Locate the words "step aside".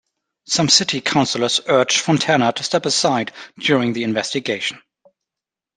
2.63-3.31